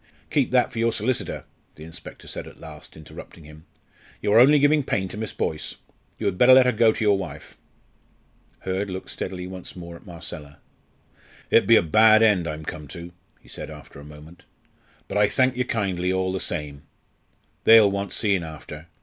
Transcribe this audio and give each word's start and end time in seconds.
"Keep 0.31 0.49
that 0.49 0.71
for 0.71 0.79
your 0.79 0.91
solicitor," 0.91 1.43
the 1.75 1.83
inspector 1.83 2.27
said 2.27 2.47
at 2.47 2.59
last, 2.59 2.97
interrupting 2.97 3.43
him; 3.43 3.67
"you 4.19 4.33
are 4.33 4.39
only 4.39 4.57
giving 4.57 4.81
pain 4.81 5.07
to 5.09 5.15
Miss 5.15 5.31
Boyce. 5.31 5.75
You 6.17 6.25
had 6.25 6.39
better 6.39 6.53
let 6.55 6.65
her 6.65 6.71
go 6.71 6.91
to 6.91 7.03
your 7.03 7.19
wife." 7.19 7.55
Hurd 8.61 8.89
looked 8.89 9.11
steadily 9.11 9.45
once 9.45 9.75
more 9.75 9.95
at 9.95 10.07
Marcella. 10.07 10.57
"It 11.51 11.67
be 11.67 11.75
a 11.75 11.83
bad 11.83 12.23
end 12.23 12.47
I'm 12.47 12.65
come 12.65 12.87
to," 12.87 13.13
he 13.41 13.47
said, 13.47 13.69
after 13.69 13.99
a 13.99 14.03
moment. 14.03 14.41
"But 15.07 15.19
I 15.19 15.29
thank 15.29 15.55
you 15.55 15.65
kindly 15.65 16.11
all 16.11 16.33
the 16.33 16.39
same. 16.39 16.81
They'll 17.65 17.91
want 17.91 18.11
seein' 18.11 18.41
after." 18.41 18.87